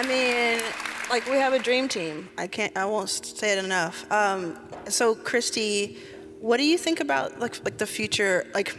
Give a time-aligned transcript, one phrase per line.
[0.00, 0.62] I mean,
[1.10, 2.30] like we have a dream team.
[2.38, 2.74] I can't.
[2.74, 4.10] I won't say it enough.
[4.10, 5.98] Um, so, Christie,
[6.40, 8.46] what do you think about like like the future?
[8.54, 8.74] Like,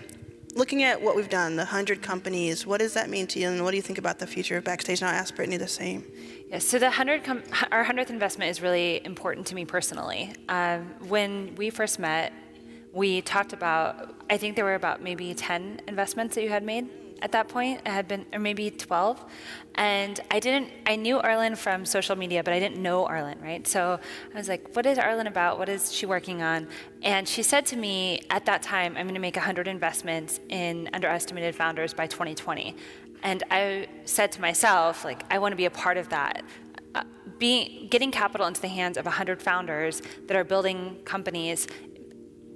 [0.55, 2.65] looking at what we've done, the hundred companies.
[2.65, 3.49] What does that mean to you?
[3.49, 5.01] And what do you think about the future of Backstage?
[5.01, 6.03] And I'll ask Brittany the same.
[6.47, 10.33] Yeah, so the hundred com- our hundredth investment is really important to me personally.
[10.49, 12.33] Um, when we first met,
[12.93, 14.15] we talked about.
[14.27, 16.89] I think there were about maybe ten investments that you had made
[17.21, 17.81] at that point.
[17.85, 19.23] I had been, or maybe 12.
[19.75, 23.65] And I didn't, I knew Arlan from social media, but I didn't know Arlan, right?
[23.67, 23.99] So
[24.33, 25.57] I was like, what is Arlan about?
[25.57, 26.67] What is she working on?
[27.03, 30.89] And she said to me at that time, I'm going to make 100 investments in
[30.93, 32.75] underestimated founders by 2020.
[33.23, 36.43] And I said to myself, like, I want to be a part of that.
[36.93, 37.03] Uh,
[37.37, 41.67] being, getting capital into the hands of 100 founders that are building companies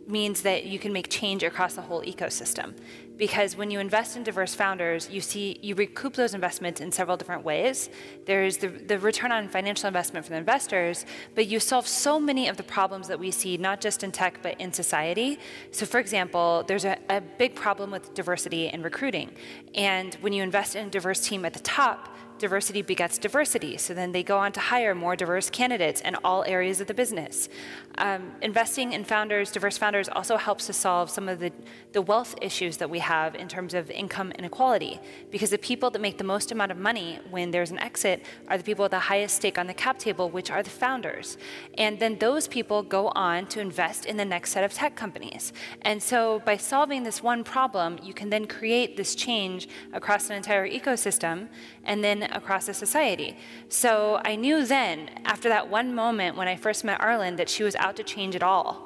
[0.08, 2.74] means that you can make change across the whole ecosystem
[3.18, 7.18] because when you invest in diverse founders, you see you recoup those investments in several
[7.18, 7.90] different ways.
[8.26, 12.48] There's the, the return on financial investment for the investors, but you solve so many
[12.48, 15.40] of the problems that we see, not just in tech, but in society.
[15.72, 19.32] So, for example, there's a, a big problem with diversity and recruiting.
[19.74, 23.78] And when you invest in a diverse team at the top, diversity begets diversity.
[23.78, 26.94] So then they go on to hire more diverse candidates in all areas of the
[26.94, 27.50] business.
[27.98, 31.52] Um, investing in founders, diverse founders, also helps to solve some of the,
[31.94, 35.00] the wealth issues that we have in terms of income inequality.
[35.32, 38.58] Because the people that make the most amount of money when there's an exit are
[38.58, 41.38] the people with the highest stake on the cap table, which are the founders.
[41.78, 45.54] And then those people go on to invest in the next set of tech companies.
[45.84, 50.36] And so by solving this one problem, you can then create this change across an
[50.36, 51.48] entire ecosystem
[51.86, 53.38] and then across a society.
[53.70, 57.64] So I knew then, after that one moment when I first met Arlan, that she
[57.64, 58.86] was out to change it all,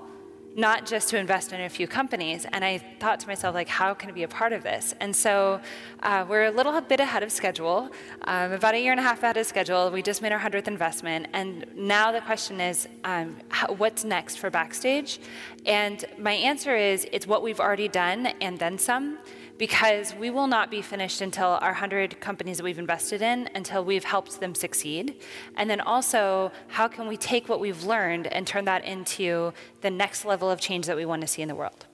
[0.56, 2.45] not just to invest in a few companies.
[2.52, 4.94] And I thought to myself, like, how can I be a part of this?
[5.00, 5.62] And so
[6.02, 7.90] uh, we're a little bit ahead of schedule,
[8.26, 9.92] um, about a year and a half ahead of schedule.
[9.92, 11.28] We just made our 100th investment.
[11.34, 15.20] And now the question is, um, how, what's next for Backstage?
[15.66, 19.20] And my answer is, it's what we've already done and then some
[19.59, 23.83] because we will not be finished until our 100 companies that we've invested in, until
[23.83, 25.21] we've helped them succeed.
[25.58, 29.92] And then also, how can we take what we've learned and turn that into the
[29.92, 31.87] next level of change that we want to see in the world?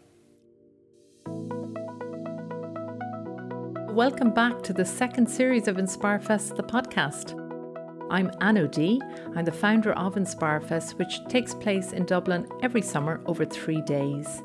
[3.95, 7.41] Welcome back to the second series of InspireFest, the podcast.
[8.11, 8.99] I'm Ann O'Dea.
[9.35, 14.43] I'm the founder of InspireFest, which takes place in Dublin every summer over three days.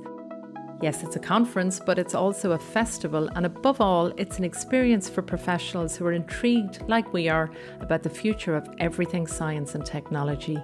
[0.83, 5.11] Yes, it's a conference, but it's also a festival, and above all, it's an experience
[5.11, 9.85] for professionals who are intrigued, like we are, about the future of everything science and
[9.85, 10.59] technology.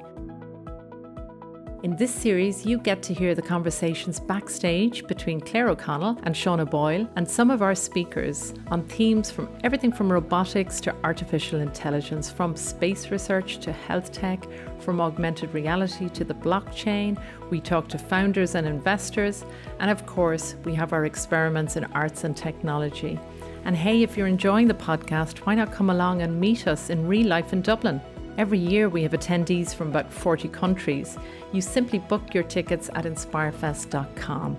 [1.83, 6.59] In this series, you get to hear the conversations backstage between Claire O'Connell and Sean
[6.59, 12.31] O'Boyle and some of our speakers on themes from everything from robotics to artificial intelligence,
[12.31, 14.47] from space research to health tech,
[14.81, 17.23] from augmented reality to the blockchain.
[17.51, 19.45] We talk to founders and investors,
[19.79, 23.21] and of course, we have our experiments in arts and technology.
[23.65, 27.07] And hey, if you're enjoying the podcast, why not come along and meet us in
[27.07, 28.01] real life in Dublin?
[28.39, 31.17] Every year we have attendees from about 40 countries.
[31.53, 34.57] You simply book your tickets at inspirefest.com.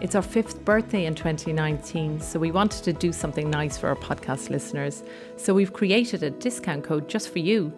[0.00, 3.96] It's our fifth birthday in 2019, so we wanted to do something nice for our
[3.96, 5.04] podcast listeners.
[5.36, 7.70] So we've created a discount code just for you.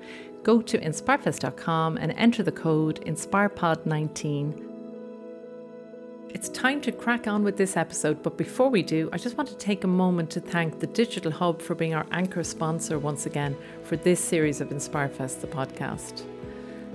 [0.45, 4.72] Go to inspirefest.com and enter the code InspirePod19
[6.35, 9.51] it's time to crack on with this episode, but before we do, I just want
[9.51, 13.27] to take a moment to thank the Digital Hub for being our anchor sponsor once
[13.27, 16.23] again for this series of InspireFest, the podcast.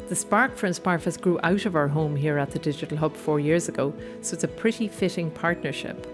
[0.09, 3.39] The spark for InspireFest grew out of our home here at the Digital Hub four
[3.39, 6.07] years ago, so it's a pretty fitting partnership.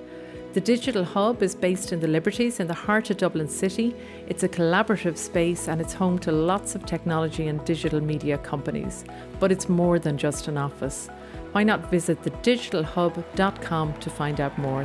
[0.52, 3.96] The Digital Hub is based in the Liberties in the heart of Dublin City.
[4.28, 9.06] It's a collaborative space and it's home to lots of technology and digital media companies.
[9.40, 11.10] But it's more than just an office
[11.54, 14.84] why not visit thedigitalhub.com to find out more?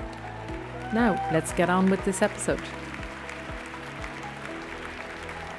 [0.93, 2.63] Now, let's get on with this episode.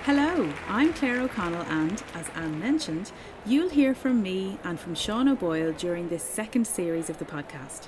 [0.04, 3.12] Hello, I'm Claire O'Connell, and as Ann mentioned,
[3.46, 7.88] you'll hear from me and from Sean O'Boyle during this second series of the podcast.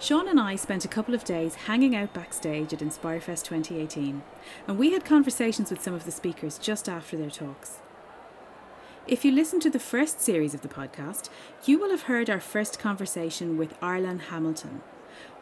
[0.00, 4.22] Sean and I spent a couple of days hanging out backstage at InspireFest 2018,
[4.66, 7.80] and we had conversations with some of the speakers just after their talks.
[9.08, 11.30] If you listen to the first series of the podcast,
[11.64, 14.82] you will have heard our first conversation with Arlan Hamilton.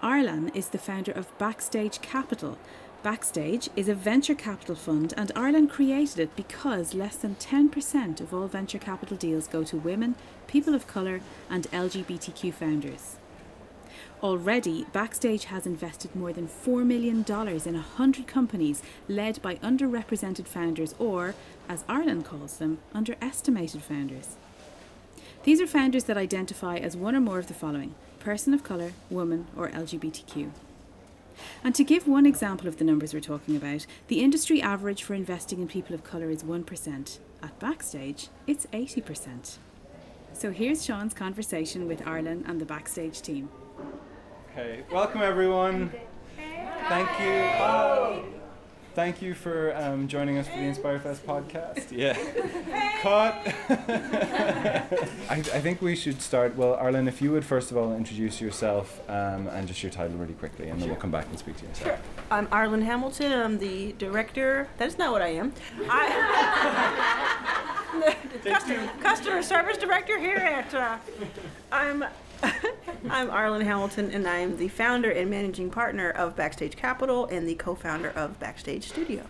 [0.01, 2.59] Arlan is the founder of Backstage Capital.
[3.03, 8.33] Backstage is a venture capital fund, and Arlan created it because less than 10% of
[8.33, 10.15] all venture capital deals go to women,
[10.47, 11.21] people of colour,
[11.51, 13.17] and LGBTQ founders.
[14.23, 20.95] Already, Backstage has invested more than $4 million in 100 companies led by underrepresented founders,
[20.99, 21.35] or,
[21.69, 24.37] as Arlan calls them, underestimated founders.
[25.45, 28.93] These are founders that identify as one or more of the following person of colour,
[29.09, 30.51] woman, or LGBTQ.
[31.63, 35.15] And to give one example of the numbers we're talking about, the industry average for
[35.15, 37.19] investing in people of colour is 1%.
[37.43, 39.59] At Backstage, it's 80%.
[40.33, 43.49] So here's Sean's conversation with Arlan and the Backstage team.
[44.51, 45.93] Okay, welcome everyone.
[46.89, 47.27] Thank you.
[47.27, 48.36] Hi.
[48.97, 51.93] Thank you for um, joining us for the Inspire Fest podcast.
[51.93, 52.15] Yeah.
[53.03, 53.35] Cut.
[55.29, 56.57] I, I think we should start.
[56.57, 60.17] Well, Arlan, if you would first of all introduce yourself um, and just your title
[60.17, 61.71] really quickly, and then we'll come back and speak to you.
[61.75, 61.99] Sure.
[62.31, 63.33] I'm Arlan Hamilton.
[63.33, 64.67] I'm the director.
[64.79, 65.53] That is not what I am.
[65.91, 66.17] I,
[68.45, 70.75] customer, customer service director here at.
[70.75, 70.97] Uh,
[71.71, 72.03] I'm
[73.11, 77.49] I'm Arlan Hamilton, and I am the founder and managing partner of Backstage Capital and
[77.49, 79.25] the co-founder of Backstage Studio.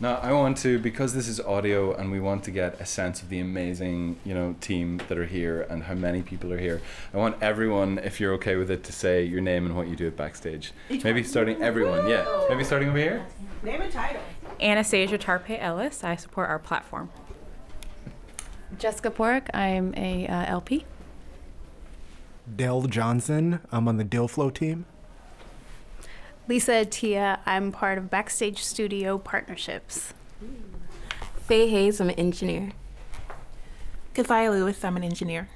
[0.00, 3.22] Now, I want to because this is audio, and we want to get a sense
[3.22, 6.80] of the amazing, you know, team that are here and how many people are here.
[7.14, 9.94] I want everyone, if you're okay with it, to say your name and what you
[9.94, 10.72] do at Backstage.
[10.90, 11.30] Each Maybe one?
[11.30, 12.46] starting everyone, yeah.
[12.48, 13.24] Maybe starting over here.
[13.62, 14.22] Name and title.
[14.60, 16.02] Anastasia Tarpe Ellis.
[16.02, 17.10] I support our platform.
[18.78, 20.84] Jessica Porrick, I'm a uh, LP.
[22.56, 23.60] Dell Johnson.
[23.70, 24.84] I'm on the Deal Flow team.
[26.48, 30.12] Lisa Tia, I'm part of Backstage Studio Partnerships.
[31.36, 32.72] Faye Hayes, I'm an engineer.
[34.14, 35.48] Kathia Lewis, I'm an engineer.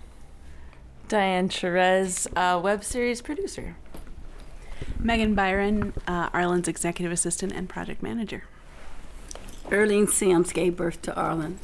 [1.09, 3.77] Diane Cherez, uh, web series producer.
[4.99, 8.45] Megan Byron, uh, Arlan's executive assistant and project manager.
[9.71, 11.57] Erling Sams gave birth to Arlan.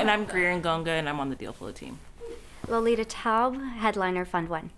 [0.00, 1.98] And I'm Greer and Gonga, and I'm on the Deal Flow team.
[2.66, 4.70] Lolita Taub, headliner Fund One.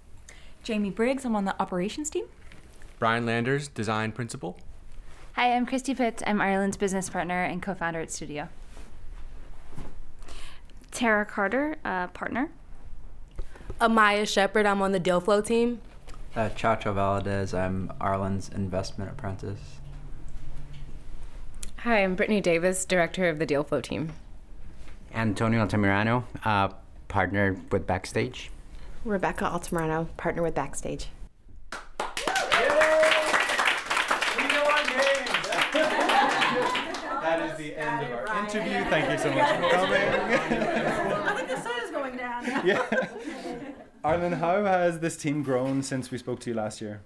[0.64, 2.24] Jamie Briggs, I'm on the operations team.
[2.98, 4.58] Brian Landers, design principal.
[5.34, 6.24] Hi, I'm Christie Pitts.
[6.26, 8.48] I'm Arlan's business partner and co founder at Studio.
[10.90, 12.50] Tara Carter, uh, partner.
[13.80, 15.80] Amaya Shepard, I'm on the Deal Flow team.
[16.34, 19.78] Uh, Chacho Valadez, I'm Arlan's investment apprentice.
[21.84, 24.14] Hi, I'm Brittany Davis, director of the Deal Flow team.
[25.14, 26.68] Antonio Altamirano, uh,
[27.08, 28.50] partner with Backstage.
[29.04, 31.08] Rebecca Altamirano, partner with Backstage.
[37.22, 38.84] That is the end of our interview.
[38.90, 40.02] Thank you so much for coming.
[40.02, 42.44] I think the sun is going down.
[42.66, 43.08] yeah.
[44.04, 47.02] Arlan, how has this team grown since we spoke to you last year?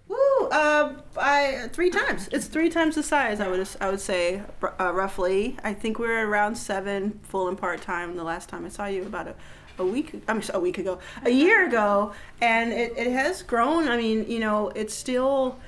[0.50, 2.28] Uh, by three times.
[2.32, 3.40] It's three times the size.
[3.40, 5.56] I would I would say uh, roughly.
[5.64, 8.86] I think we were around seven full and part time the last time I saw
[8.86, 9.34] you about a.
[9.78, 13.88] A week, I mean, a week ago, a year ago, and it, it has grown.
[13.88, 15.58] I mean, you know, it's still,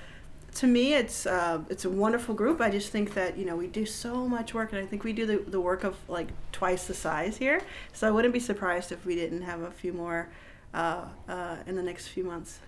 [0.54, 2.58] to me, it's uh, it's a wonderful group.
[2.62, 5.12] I just think that you know we do so much work, and I think we
[5.12, 7.60] do the, the work of like twice the size here.
[7.92, 10.30] So I wouldn't be surprised if we didn't have a few more
[10.72, 12.60] uh, uh, in the next few months.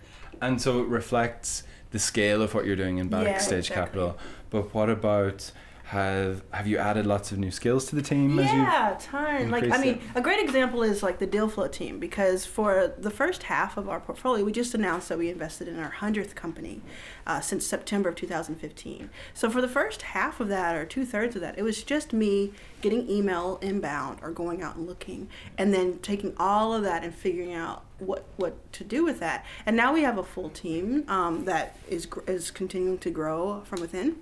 [0.43, 3.75] And so it reflects the scale of what you're doing in Backstage exactly.
[3.75, 4.19] Capital.
[4.51, 5.51] But what about
[5.91, 8.39] have have you added lots of new skills to the team?
[8.39, 9.51] Yeah, ton.
[9.51, 10.01] Like I mean, it?
[10.15, 13.89] a great example is like the Deal Flow team because for the first half of
[13.89, 16.81] our portfolio, we just announced that we invested in our hundredth company
[17.27, 19.11] uh, since September of 2015.
[19.35, 22.13] So for the first half of that, or two thirds of that, it was just
[22.13, 25.29] me getting email inbound or going out and looking,
[25.59, 29.45] and then taking all of that and figuring out what what to do with that.
[29.67, 33.81] And now we have a full team um, that is is continuing to grow from
[33.81, 34.19] within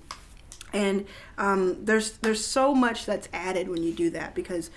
[0.73, 1.07] and
[1.37, 4.71] um, there's there's so much that's added when you do that because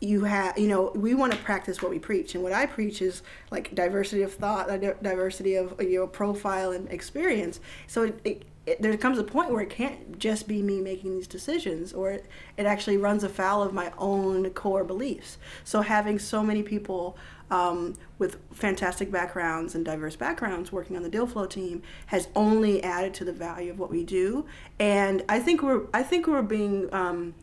[0.00, 2.34] you have you know we want to practice what we preach.
[2.34, 4.68] And what i preach is like diversity of thought
[5.02, 7.60] diversity of your profile and experience.
[7.86, 11.26] So it, it, there comes a point where it can't just be me making these
[11.26, 12.26] decisions or it
[12.58, 15.38] actually runs afoul of my own core beliefs.
[15.64, 17.16] So having so many people
[17.50, 22.82] um, with fantastic backgrounds and diverse backgrounds working on the deal flow team has only
[22.82, 24.46] added to the value of what we do.
[24.78, 27.34] And i think we're i think we're being um,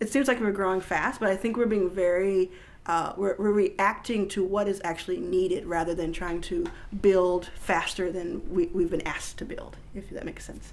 [0.00, 2.50] it seems like we're growing fast but i think we're being very
[2.84, 6.66] uh, we're, we're reacting to what is actually needed rather than trying to
[7.00, 10.72] build faster than we, we've been asked to build if that makes sense.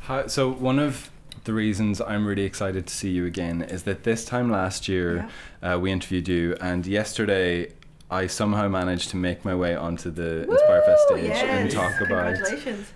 [0.00, 1.10] How, so one of
[1.44, 5.28] the reasons I'm really excited to see you again is that this time last year
[5.62, 7.72] uh, we interviewed you, and yesterday
[8.14, 12.36] I somehow managed to make my way onto the Inspire Fest stage and talk about.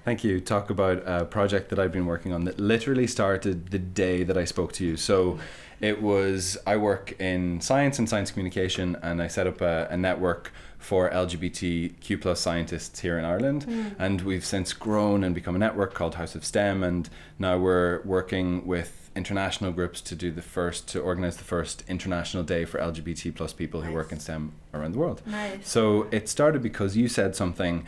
[0.04, 0.38] Thank you.
[0.40, 4.38] Talk about a project that I've been working on that literally started the day that
[4.38, 4.96] I spoke to you.
[4.96, 5.38] So
[5.80, 9.96] It was I work in science and science communication, and I set up a, a
[9.96, 13.94] network for LGBTQ plus scientists here in Ireland, Mm.
[13.98, 17.08] and we've since grown and become a network called House of STEM, and
[17.38, 22.44] now we're working with international groups to do the first to organize the first international
[22.44, 25.20] day for LGBT plus people who work in STEM around the world.
[25.26, 25.68] Nice.
[25.68, 27.86] So it started because you said something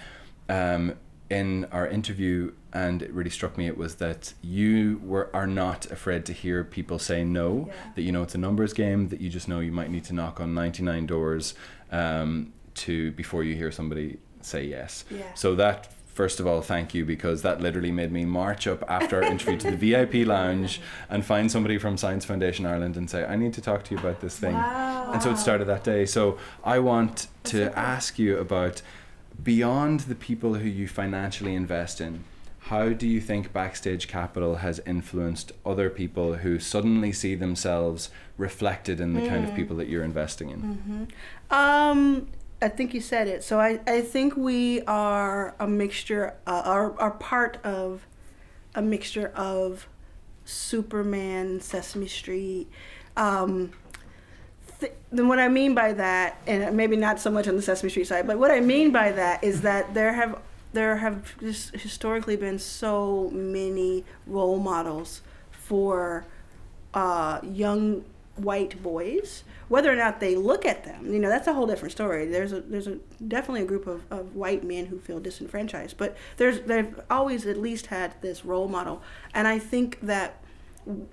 [0.49, 0.97] um,
[1.31, 3.69] in our interview, and it really struck me.
[3.69, 7.71] It was that you were are not afraid to hear people say no.
[7.95, 9.09] That you know it's a numbers game.
[9.09, 11.55] That you just know you might need to knock on ninety nine doors
[11.93, 15.05] um, to before you hear somebody say yes.
[15.11, 15.33] Yeah.
[15.35, 15.89] So that.
[16.21, 19.57] First of all, thank you because that literally made me march up after our interview
[19.57, 23.55] to the VIP lounge and find somebody from Science Foundation Ireland and say, I need
[23.55, 24.55] to talk to you about this thing.
[24.55, 26.05] And so it started that day.
[26.05, 28.83] So I want to ask you about
[29.43, 32.25] beyond the people who you financially invest in,
[32.65, 39.01] how do you think Backstage Capital has influenced other people who suddenly see themselves reflected
[39.01, 39.57] in the kind of Mm.
[39.57, 40.61] people that you're investing in?
[40.61, 41.05] hmm
[41.51, 42.27] Um,
[42.63, 43.43] I think you said it.
[43.43, 48.07] So I, I think we are a mixture, uh, are, are part of
[48.75, 49.89] a mixture of
[50.45, 52.69] Superman, Sesame Street.
[53.17, 53.73] Um,
[54.79, 57.91] th- then what I mean by that, and maybe not so much on the Sesame
[57.91, 60.39] Street side, but what I mean by that is that there have
[60.73, 66.25] there have just historically been so many role models for
[66.95, 68.05] uh, young
[68.43, 69.45] white boys.
[69.69, 72.27] Whether or not they look at them, you know, that's a whole different story.
[72.27, 76.17] There's a there's a definitely a group of, of white men who feel disenfranchised, but
[76.39, 80.43] there's they've always at least had this role model, and I think that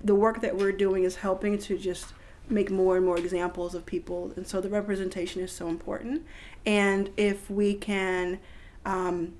[0.02, 2.14] the work that we're doing is helping to just
[2.48, 6.26] make more and more examples of people, and so the representation is so important.
[6.66, 8.40] And if we can.
[8.84, 9.34] Um,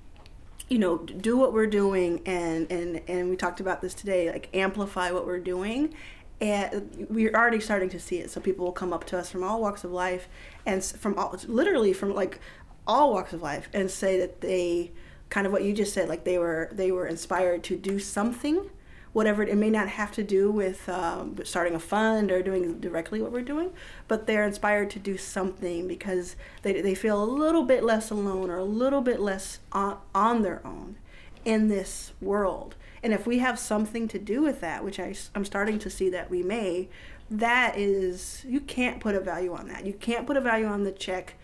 [0.69, 4.47] you know do what we're doing and and and we talked about this today like
[4.53, 5.93] amplify what we're doing
[6.41, 9.43] and we're already starting to see it so people will come up to us from
[9.43, 10.29] all walks of life
[10.65, 12.39] and from all literally from like
[12.87, 14.91] all walks of life and say that they
[15.29, 18.69] kind of what you just said like they were they were inspired to do something
[19.11, 23.21] whatever it may not have to do with um, starting a fund or doing directly
[23.21, 23.71] what we're doing
[24.07, 28.49] but they're inspired to do something because they, they feel a little bit less alone
[28.49, 30.95] or a little bit less on, on their own
[31.43, 35.45] in this world and if we have something to do with that which I, i'm
[35.45, 36.89] starting to see that we may
[37.31, 40.83] that is you can't put a value on that you can't put a value on
[40.83, 41.35] the check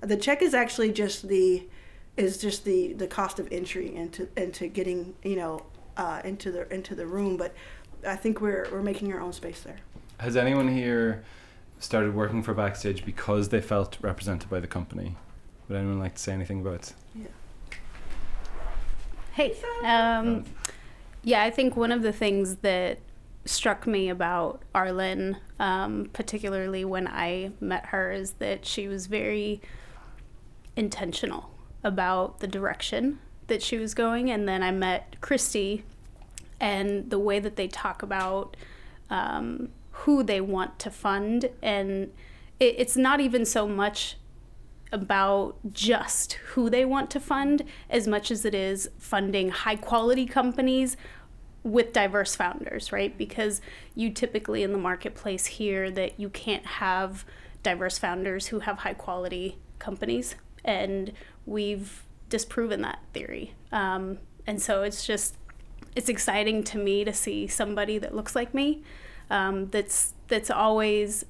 [0.00, 1.66] the check is actually just the
[2.16, 5.64] is just the the cost of entry into into getting you know
[5.96, 7.54] uh, into the into the room but
[8.06, 9.78] i think we're we're making our own space there
[10.18, 11.24] Has anyone here
[11.78, 15.16] started working for Backstage because they felt represented by the company?
[15.68, 16.74] Would anyone like to say anything about?
[16.74, 16.94] It?
[17.14, 17.26] Yeah.
[19.32, 19.56] Hey.
[19.84, 20.44] Um,
[21.24, 22.98] yeah, I think one of the things that
[23.46, 29.60] struck me about Arlan, um, particularly when I met her, is that she was very
[30.76, 31.50] intentional
[31.82, 34.30] about the direction that she was going.
[34.30, 35.84] And then I met Christie,
[36.60, 38.56] and the way that they talk about
[39.10, 41.50] um, who they want to fund.
[41.62, 42.12] And
[42.60, 44.16] it, it's not even so much
[44.92, 50.24] about just who they want to fund as much as it is funding high quality
[50.24, 50.96] companies
[51.64, 53.16] with diverse founders, right?
[53.18, 53.60] Because
[53.94, 57.24] you typically in the marketplace hear that you can't have
[57.62, 60.36] diverse founders who have high quality companies.
[60.64, 61.12] And
[61.46, 63.54] we've disproven that theory.
[63.72, 65.36] Um, and so it's just,
[65.96, 68.82] it's exciting to me to see somebody that looks like me
[69.30, 71.24] um, that's that's always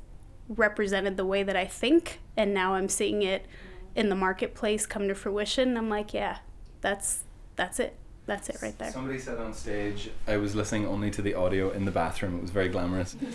[0.48, 3.46] represented the way that I think, and now I'm seeing it
[3.94, 5.76] in the marketplace come to fruition.
[5.76, 6.38] I'm like, yeah,
[6.80, 7.24] that's
[7.56, 7.96] that's it.
[8.26, 8.90] That's it right there.
[8.90, 12.36] Somebody said on stage, I was listening only to the audio in the bathroom.
[12.36, 13.14] It was very glamorous.
[13.24, 13.30] Um,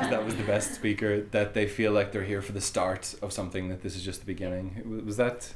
[0.00, 1.20] 'cause that was the best speaker.
[1.22, 3.68] That they feel like they're here for the start of something.
[3.68, 4.82] That this is just the beginning.
[4.84, 5.52] Was- Was that?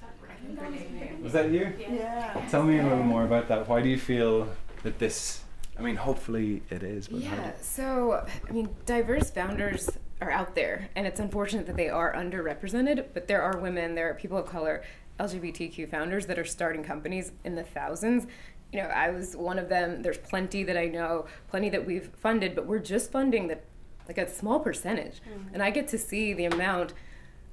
[1.22, 1.72] Was that you?
[1.78, 2.46] Yeah.
[2.50, 3.68] Tell me a little more about that.
[3.68, 4.48] Why do you feel
[4.82, 5.42] that this?
[5.78, 7.08] I mean, hopefully it is.
[7.08, 9.90] But Yeah, so I mean, diverse founders
[10.20, 13.06] are out there, and it's unfortunate that they are underrepresented.
[13.14, 14.82] But there are women, there are people of color,
[15.18, 18.26] LGBTQ founders that are starting companies in the thousands.
[18.72, 20.02] You know, I was one of them.
[20.02, 23.58] There's plenty that I know, plenty that we've funded, but we're just funding the
[24.06, 25.20] like a small percentage,
[25.52, 26.94] and I get to see the amount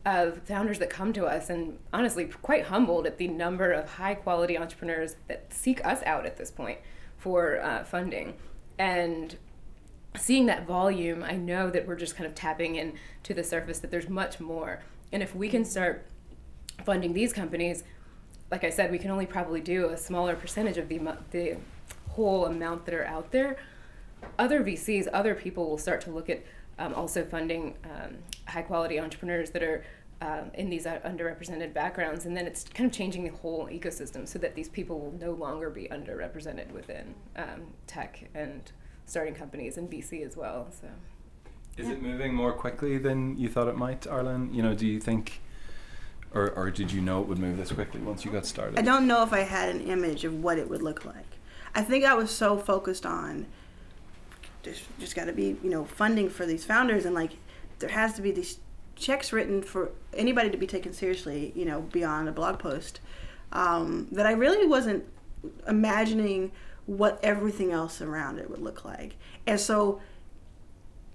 [0.05, 4.13] of founders that come to us and honestly quite humbled at the number of high
[4.13, 6.79] quality entrepreneurs that seek us out at this point
[7.17, 8.35] for uh, funding
[8.77, 9.37] and
[10.15, 12.93] seeing that volume i know that we're just kind of tapping in
[13.23, 14.81] to the surface that there's much more
[15.11, 16.05] and if we can start
[16.85, 17.83] funding these companies
[18.51, 20.99] like i said we can only probably do a smaller percentage of the,
[21.31, 21.57] the
[22.09, 23.57] whole amount that are out there
[24.39, 26.43] other vcs other people will start to look at
[26.77, 29.83] um, also funding um, high quality entrepreneurs that are
[30.21, 34.27] um, in these uh, underrepresented backgrounds, and then it's kind of changing the whole ecosystem
[34.27, 38.71] so that these people will no longer be underrepresented within um, tech and
[39.05, 40.67] starting companies in VC as well.
[40.71, 40.87] So,
[41.77, 44.53] is it moving more quickly than you thought it might, Arlan?
[44.53, 45.41] You know, do you think,
[46.35, 48.77] or or did you know it would move this quickly once you got started?
[48.77, 51.39] I don't know if I had an image of what it would look like.
[51.73, 53.47] I think I was so focused on
[54.63, 57.31] there's just got to be you know funding for these founders and like
[57.79, 58.59] there has to be these
[58.95, 62.99] checks written for anybody to be taken seriously, you know, beyond a blog post,
[63.51, 65.03] um, that I really wasn't
[65.67, 66.51] imagining
[66.85, 69.15] what everything else around it would look like.
[69.45, 70.01] And so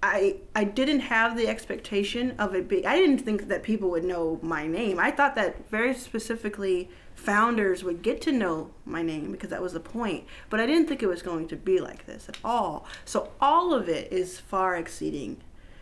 [0.03, 4.03] I I didn't have the expectation of it being I didn't think that people would
[4.03, 4.99] know my name.
[4.99, 9.73] I thought that very specifically founders would get to know my name because that was
[9.73, 10.25] the point.
[10.49, 12.87] But I didn't think it was going to be like this at all.
[13.05, 15.37] So all of it is far exceeding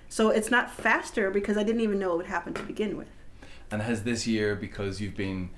[0.10, 3.08] so it's not faster because I didn't even know it would happen to begin with.
[3.72, 5.52] And has this year, because you've been,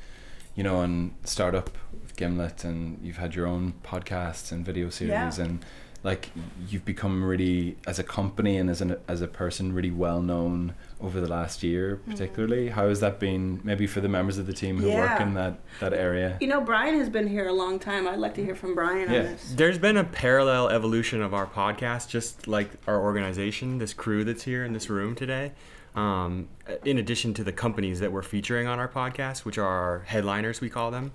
[0.54, 5.38] you know, on startup with Gimlet and you've had your own podcasts and video series
[5.38, 5.46] yeah.
[5.46, 5.66] and
[6.04, 6.32] like
[6.68, 10.74] you've become really as a company and as an as a person really well known
[11.00, 12.12] over the last year mm-hmm.
[12.12, 12.76] particularly mm-hmm.
[12.76, 15.12] how has that been maybe for the members of the team who yeah.
[15.12, 18.20] work in that that area you know brian has been here a long time i'd
[18.20, 19.20] like to hear from brian yeah.
[19.20, 23.94] on this there's been a parallel evolution of our podcast just like our organization this
[23.94, 25.52] crew that's here in this room today
[25.94, 26.48] um,
[26.86, 30.62] in addition to the companies that we're featuring on our podcast which are our headliners
[30.62, 31.12] we call them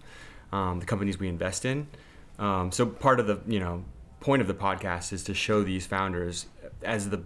[0.53, 1.89] um, the companies we invest in
[2.39, 3.83] um, so part of the you know
[4.21, 6.47] point of the podcast is to show these founders
[6.83, 7.23] as the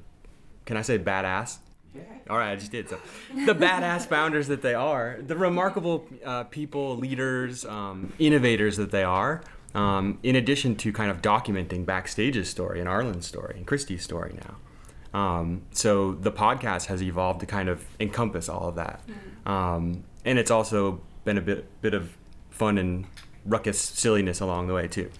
[0.65, 1.59] can I say badass?
[1.95, 2.03] Yeah.
[2.29, 2.89] All right, I just did.
[2.89, 2.99] So,
[3.35, 9.03] the badass founders that they are, the remarkable uh, people, leaders, um, innovators that they
[9.03, 9.43] are,
[9.75, 14.37] um, in addition to kind of documenting Backstage's story and Arlan's story and Christie's story
[14.37, 15.19] now.
[15.19, 19.51] Um, so the podcast has evolved to kind of encompass all of that, mm-hmm.
[19.51, 22.17] um, and it's also been a bit bit of
[22.51, 23.07] fun and
[23.45, 25.11] ruckus silliness along the way too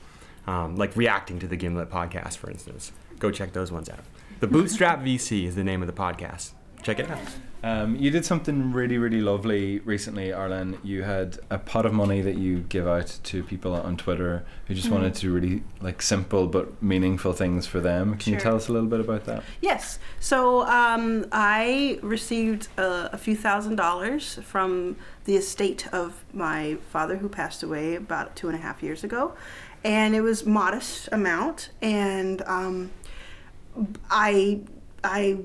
[0.47, 2.93] um, like reacting to the Gimlet podcast, for instance.
[3.19, 4.01] Go check those ones out.
[4.41, 6.53] The Bootstrap VC is the name of the podcast.
[6.83, 7.19] Check it out.
[7.63, 10.79] Um, you did something really, really lovely recently, Arlan.
[10.83, 14.75] You had a pot of money that you give out to people on Twitter who
[14.75, 14.97] just mm-hmm.
[14.97, 18.13] wanted to do really like simple but meaningful things for them.
[18.13, 18.35] Can sure.
[18.35, 19.43] you tell us a little bit about that?
[19.61, 19.99] Yes.
[20.21, 27.19] So um, I received a, a few thousand dollars from the estate of my father
[27.19, 29.35] who passed away about two and a half years ago
[29.85, 32.91] and it was modest amount and um,
[34.11, 34.61] i
[35.03, 35.39] i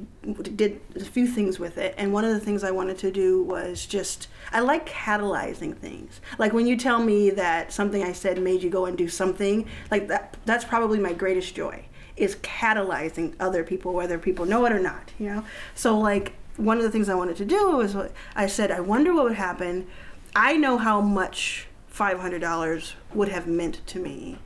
[0.55, 3.41] did a few things with it and one of the things i wanted to do
[3.43, 6.19] was just i like catalyzing things.
[6.37, 9.67] Like when you tell me that something i said made you go and do something
[9.89, 11.85] like that that's probably my greatest joy
[12.17, 15.45] is catalyzing other people whether people know it or not you know?
[15.73, 17.95] So like one of the things i wanted to do was
[18.35, 19.87] i said i wonder what would happen.
[20.35, 21.64] I know how much
[21.95, 24.37] $500 would have meant to me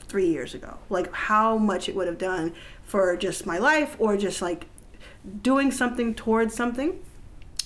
[0.00, 0.78] three years ago.
[0.90, 4.66] Like how much it would have done for just my life or just like
[5.42, 7.02] doing something towards something.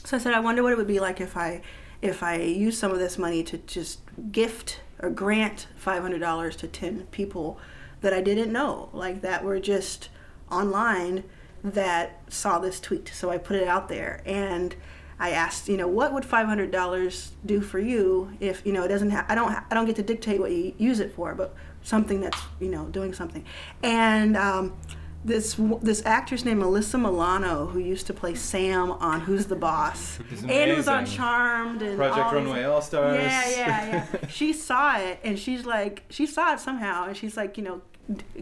[0.05, 1.63] So I said, I wonder what it would be like if I
[2.03, 4.01] if I use some of this money to just
[4.33, 7.59] gift or grant $500 to 10 people
[8.01, 10.09] that I didn't know, like that were just
[10.51, 11.25] online
[11.63, 13.11] that saw this tweet.
[13.15, 14.75] So I put it out there and
[15.21, 18.85] I asked, you know, what would five hundred dollars do for you if you know
[18.85, 19.11] it doesn't?
[19.11, 19.53] Ha- I don't.
[19.53, 22.87] I don't get to dictate what you use it for, but something that's you know
[22.87, 23.45] doing something.
[23.83, 24.77] And um,
[25.23, 30.19] this this actress named Alyssa Milano, who used to play Sam on Who's the Boss,
[30.49, 33.23] and was on Charmed and Project all Runway All Stars.
[33.23, 34.27] Yeah, yeah, yeah.
[34.29, 37.83] she saw it and she's like, she saw it somehow, and she's like, you know,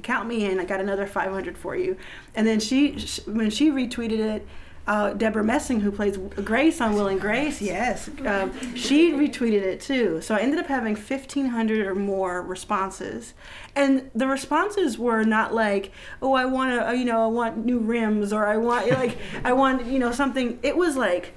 [0.05, 0.61] count me in.
[0.61, 1.97] I got another 500 for you.
[2.37, 2.93] And then she,
[3.27, 4.47] when she retweeted it
[4.89, 9.83] uh, Debra Messing, who plays Grace on Will and Grace, yes, um, she retweeted it
[9.83, 10.23] too.
[10.23, 13.35] So I ended up having 1,500 or more responses,
[13.77, 17.79] and the responses were not like, "Oh, I want to, you know, I want new
[17.79, 21.35] rims," or "I want like, I want, you know, something." It was like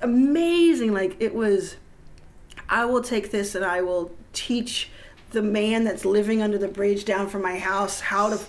[0.00, 0.94] amazing.
[0.94, 1.76] Like it was,
[2.68, 4.90] I will take this and I will teach
[5.32, 8.40] the man that's living under the bridge down from my house how to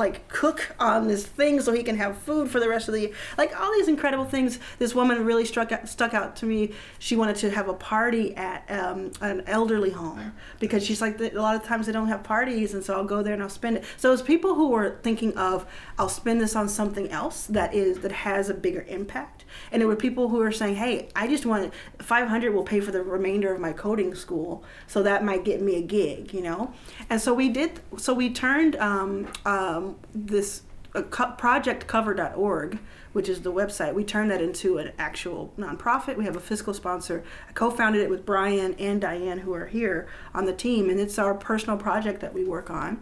[0.00, 3.00] like cook on this thing so he can have food for the rest of the
[3.02, 3.12] year.
[3.38, 4.58] Like all these incredible things.
[4.78, 6.72] This woman really struck out, stuck out to me.
[6.98, 11.30] She wanted to have a party at um, an elderly home because she's like a
[11.38, 13.76] lot of times they don't have parties, and so I'll go there and I'll spend
[13.76, 13.84] it.
[13.96, 15.66] So it's people who were thinking of
[15.98, 19.86] I'll spend this on something else that is that has a bigger impact, and it
[19.86, 23.52] were people who are saying, hey, I just want 500 will pay for the remainder
[23.54, 26.72] of my coding school, so that might get me a gig, you know.
[27.10, 27.80] And so we did.
[27.98, 30.62] So we turned um, um, this
[30.94, 32.78] a co- projectcover.org,
[33.12, 33.94] which is the website.
[33.94, 36.16] We turned that into an actual nonprofit.
[36.16, 37.22] We have a fiscal sponsor.
[37.48, 41.18] I co-founded it with Brian and Diane, who are here on the team, and it's
[41.18, 43.00] our personal project that we work on.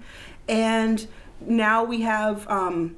[0.48, 1.06] And
[1.40, 2.48] now we have.
[2.48, 2.96] Um,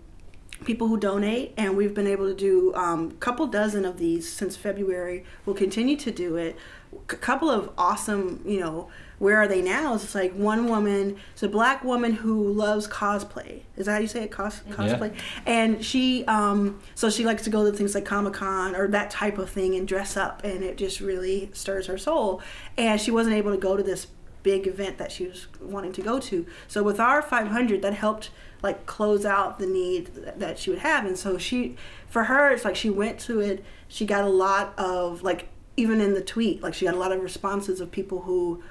[0.64, 4.30] people who donate, and we've been able to do a um, couple dozen of these
[4.30, 5.24] since February.
[5.46, 6.54] We'll continue to do it.
[6.92, 8.90] A couple of awesome, you know,
[9.20, 9.94] where are they now?
[9.94, 13.60] It's like one woman, it's a black woman who loves cosplay.
[13.76, 14.30] Is that how you say it?
[14.30, 15.14] Cos- cosplay.
[15.14, 15.42] Yeah.
[15.44, 19.10] And she, um, so she likes to go to things like Comic Con or that
[19.10, 22.40] type of thing and dress up, and it just really stirs her soul.
[22.78, 24.06] And she wasn't able to go to this
[24.42, 26.46] big event that she was wanting to go to.
[26.66, 28.30] So with our 500, that helped
[28.62, 30.06] like close out the need
[30.36, 31.74] that she would have and so she
[32.06, 35.98] for her it's like she went to it she got a lot of like even
[35.98, 38.62] in the tweet like she got a lot of responses of people who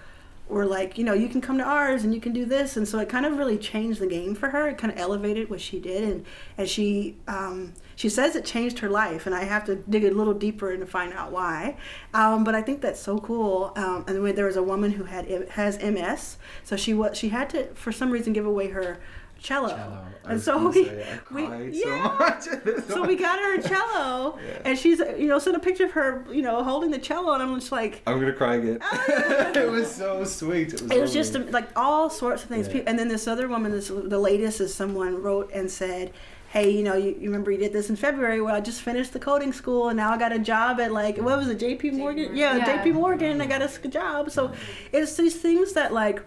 [0.49, 2.75] were like you know you can come to ours and you can do this.
[2.75, 4.67] And so it kind of really changed the game for her.
[4.67, 6.03] It kind of elevated what she did.
[6.03, 6.25] And
[6.57, 9.25] and she um, she says it changed her life.
[9.25, 11.77] And i have to dig a little deeper and find out why.
[12.13, 13.71] Um, but i think that's so cool.
[13.75, 17.49] Um, and there was a woman who had has ms so she was she had
[17.51, 18.99] to for some reason give away her
[19.41, 19.69] cello.
[19.69, 20.05] cello.
[20.25, 21.43] And so we, say, we
[21.83, 22.39] yeah.
[22.39, 24.61] So, so, we got her a cello, yeah.
[24.65, 27.41] and she's you know sent a picture of her you know holding the cello, and
[27.41, 28.79] I'm just like I'm gonna cry again.
[28.81, 30.73] Oh, it was so sweet.
[30.73, 32.67] It was, it was just like all sorts of things.
[32.67, 32.83] Yeah.
[32.85, 36.13] And then this other woman, this the latest is someone wrote and said.
[36.51, 38.41] Hey, you know, you, you remember you did this in February.
[38.41, 41.17] Well, I just finished the coding school, and now I got a job at like
[41.17, 41.91] what was it, J.P.
[41.91, 42.35] Morgan?
[42.35, 42.93] Yeah, yeah, J.P.
[42.93, 43.39] Morgan.
[43.39, 44.31] I got a job.
[44.31, 44.51] So
[44.91, 46.23] it's these things that like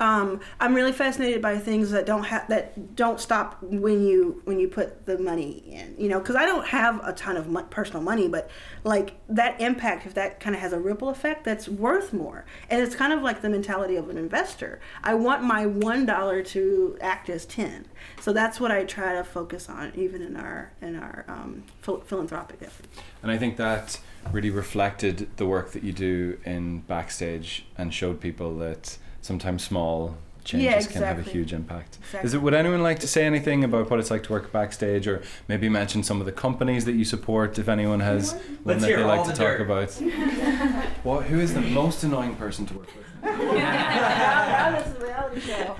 [0.00, 4.66] um, I'm really fascinated by things that don't that don't stop when you when you
[4.66, 5.94] put the money in.
[5.98, 8.50] You know, because I don't have a ton of personal money, but
[8.82, 12.46] like that impact, if that kind of has a ripple effect, that's worth more.
[12.70, 14.80] And it's kind of like the mentality of an investor.
[15.04, 17.86] I want my one dollar to act as ten.
[18.20, 22.00] So that's what I try to focus on, even in our in our um, phil-
[22.00, 22.88] philanthropic efforts.
[23.22, 24.00] And I think that
[24.32, 30.16] really reflected the work that you do in backstage and showed people that sometimes small
[30.44, 31.00] changes yeah, exactly.
[31.00, 31.98] can have a huge impact.
[32.00, 32.26] Exactly.
[32.26, 32.42] Is it?
[32.42, 35.68] Would anyone like to say anything about what it's like to work backstage, or maybe
[35.68, 37.58] mention some of the companies that you support?
[37.58, 39.90] If anyone has one that they like to talk about.
[41.02, 41.24] what?
[41.24, 43.06] Who is the most annoying person to work with?
[43.22, 45.76] yeah, this is a reality show.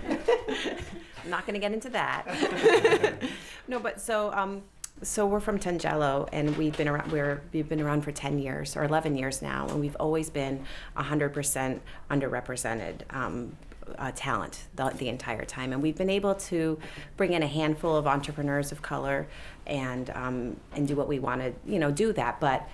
[1.24, 3.22] I'm not going to get into that.
[3.68, 4.62] no, but so um,
[5.02, 7.10] so we're from Tangelo, and we've been around.
[7.10, 10.64] We're we've been around for ten years or eleven years now, and we've always been
[10.94, 13.02] hundred percent underrepresented.
[13.10, 13.56] Um,
[13.98, 16.78] uh, talent the, the, entire time, and we've been able to
[17.16, 19.26] bring in a handful of entrepreneurs of color,
[19.66, 22.38] and um, and do what we want to, you know, do that.
[22.38, 22.68] But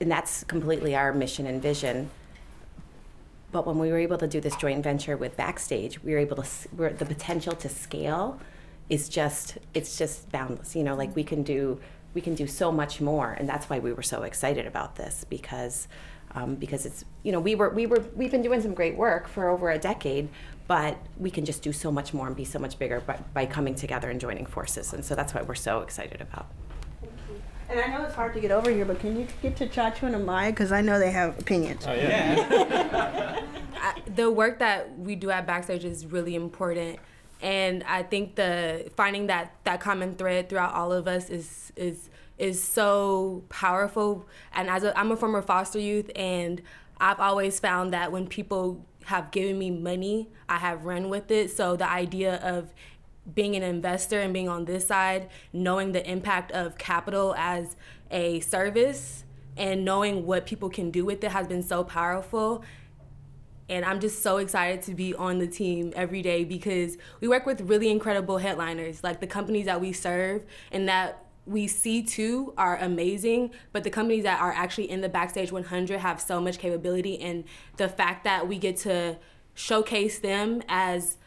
[0.00, 2.10] and that's completely our mission and vision.
[3.52, 6.36] But when we were able to do this joint venture with Backstage, we were able
[6.36, 8.38] to we're, the potential to scale
[8.88, 10.76] is just it's just boundless.
[10.76, 11.80] You know, like we can do
[12.14, 15.24] we can do so much more, and that's why we were so excited about this
[15.28, 15.88] because
[16.32, 19.28] um, because it's you know we were we were we've been doing some great work
[19.28, 20.28] for over a decade,
[20.66, 23.46] but we can just do so much more and be so much bigger by, by
[23.46, 26.46] coming together and joining forces, and so that's why we're so excited about.
[27.68, 30.02] And I know it's hard to get over here, but can you get to Chacho
[30.02, 31.84] and Amaya because I know they have opinions.
[31.86, 33.40] Oh yeah.
[34.14, 36.98] the work that we do at Backstage is really important
[37.44, 42.08] and I think the finding that that common thread throughout all of us is is
[42.38, 44.26] is so powerful.
[44.54, 46.62] And as a, I'm a former foster youth, and
[46.98, 51.50] I've always found that when people have given me money, I have run with it.
[51.50, 52.72] So the idea of
[53.34, 57.76] being an investor and being on this side, knowing the impact of capital as
[58.10, 59.24] a service
[59.56, 62.64] and knowing what people can do with it has been so powerful
[63.68, 67.46] and I'm just so excited to be on the team every day because we work
[67.46, 72.54] with really incredible headliners, like the companies that we serve and that we see too
[72.56, 76.58] are amazing, but the companies that are actually in the Backstage 100 have so much
[76.58, 77.44] capability, and
[77.76, 79.18] the fact that we get to
[79.54, 81.18] showcase them as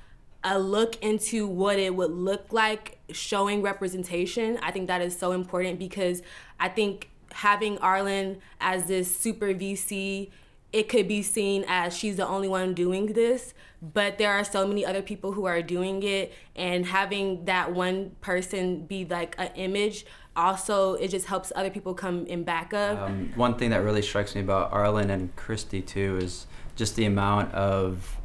[0.44, 5.32] a look into what it would look like showing representation, I think that is so
[5.34, 6.22] important because
[6.60, 10.30] I think having Arlan as this super VC
[10.78, 14.68] it could be seen as she's the only one doing this, but there are so
[14.68, 19.50] many other people who are doing it, and having that one person be like an
[19.56, 20.06] image
[20.38, 23.00] also it just helps other people come in back of.
[23.00, 27.06] Um, one thing that really strikes me about Arlan and Christie too is just the
[27.06, 28.18] amount of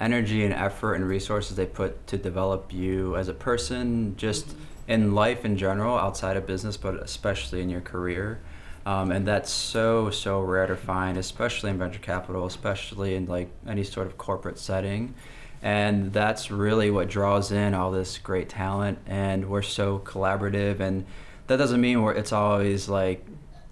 [0.00, 4.62] energy and effort and resources they put to develop you as a person, just mm-hmm.
[4.88, 8.40] in life in general, outside of business, but especially in your career.
[8.86, 13.50] Um, and that's so so rare to find, especially in venture capital, especially in like
[13.66, 15.14] any sort of corporate setting.
[15.62, 18.98] and that's really what draws in all this great talent.
[19.06, 21.04] And we're so collaborative, and
[21.48, 23.26] that doesn't mean we're, it's always like,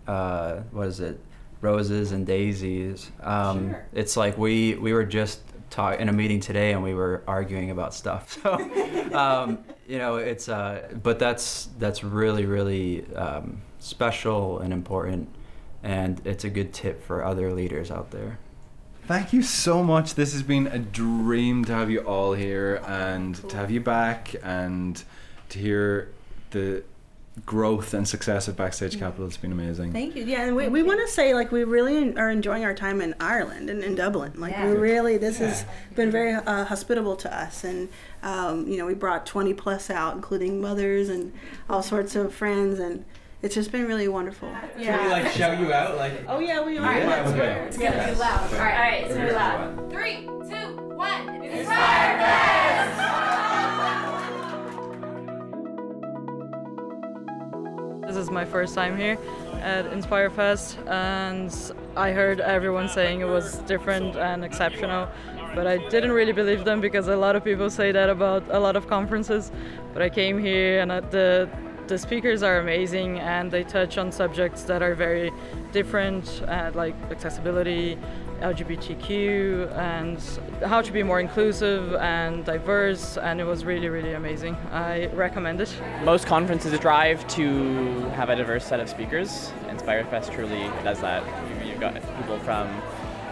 [0.07, 1.19] uh, what is it,
[1.63, 3.11] roses and daisies.
[3.23, 3.87] Um, Sure.
[3.95, 5.41] It's like we we were just
[5.71, 8.39] talk in a meeting today, and we were arguing about stuff.
[8.43, 8.53] So,
[9.17, 15.29] um, you know, it's uh, but that's that's really really um, special and important,
[15.83, 18.39] and it's a good tip for other leaders out there.
[19.07, 20.15] Thank you so much.
[20.17, 24.35] This has been a dream to have you all here and to have you back
[24.43, 25.03] and
[25.49, 26.11] to hear
[26.51, 26.83] the
[27.47, 29.25] growth and success of Backstage Capital.
[29.27, 29.93] It's been amazing.
[29.93, 30.25] Thank you.
[30.25, 33.15] Yeah, and we, we want to say like we really are enjoying our time in
[33.21, 34.33] Ireland and in Dublin.
[34.37, 34.69] Like Yeah.
[34.69, 35.65] we really, this has
[35.95, 37.89] been very uh, hospitable to us, and
[38.23, 41.33] um, you know we brought 20 plus out, including mothers and
[41.71, 43.05] all sorts of friends, and
[43.43, 44.49] it's just been really wonderful.
[44.77, 44.97] Yeah.
[44.97, 45.97] Can we like shout you out?
[45.97, 46.81] Like Oh yeah, we are.
[46.87, 47.09] All right, Yeah.
[47.09, 47.53] let's Okay.
[47.69, 48.53] It's gonna be loud.
[48.53, 49.91] All right, all right, it's gonna be loud.
[49.91, 51.43] Three, two, one.
[51.45, 52.19] Inspire
[58.07, 59.19] This is my first time here
[59.61, 61.55] at Inspire Fest, and
[61.95, 65.09] I heard everyone saying it was different and exceptional,
[65.55, 68.59] but I didn't really believe them because a lot of people say that about a
[68.59, 69.53] lot of conferences.
[69.93, 71.51] But I came here, and at the
[71.89, 75.33] the speakers are amazing, and they touch on subjects that are very
[75.73, 77.99] different, uh, like accessibility,
[78.41, 80.21] LGBTQ, and
[80.65, 83.17] how to be more inclusive and diverse.
[83.17, 84.55] And it was really, really amazing.
[84.71, 85.75] I recommend it.
[86.05, 89.51] Most conferences drive to have a diverse set of speakers.
[89.71, 91.25] Inspire Fest truly does that.
[91.67, 92.69] You've got people from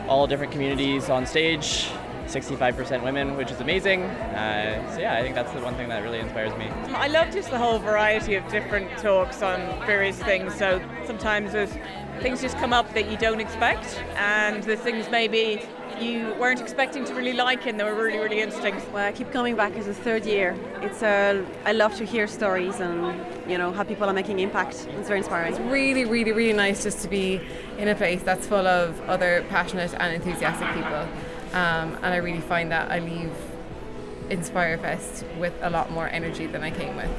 [0.08, 1.88] all different communities on stage,
[2.26, 4.02] 65% women, which is amazing.
[4.02, 6.66] Uh, so yeah, I think that's the one thing that really inspires me.
[6.94, 10.54] I love just the whole variety of different talks on various things.
[10.54, 11.72] So sometimes there's
[12.20, 15.62] things just come up that you don't expect, and the things maybe
[16.00, 18.74] you weren't expecting to really like, and they were really, really interesting.
[18.92, 20.56] Well, I keep coming back as a third year.
[20.82, 23.18] It's uh, I love to hear stories and
[23.50, 24.86] you know how people are making impact.
[24.90, 25.52] It's very inspiring.
[25.52, 27.40] It's really, really, really nice just to be
[27.78, 31.08] in a place that's full of other passionate and enthusiastic people.
[31.52, 33.32] Um, and I really find that I leave
[34.30, 37.10] Inspire Fest with a lot more energy than I came with.